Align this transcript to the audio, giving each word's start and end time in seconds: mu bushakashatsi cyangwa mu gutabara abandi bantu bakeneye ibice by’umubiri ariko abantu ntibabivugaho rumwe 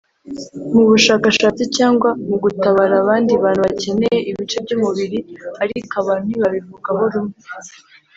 mu 0.73 0.83
bushakashatsi 0.89 1.63
cyangwa 1.77 2.09
mu 2.27 2.35
gutabara 2.43 2.93
abandi 3.03 3.31
bantu 3.43 3.59
bakeneye 3.67 4.19
ibice 4.29 4.57
by’umubiri 4.63 5.19
ariko 5.63 5.93
abantu 6.01 6.25
ntibabivugaho 6.27 7.03
rumwe 7.13 7.35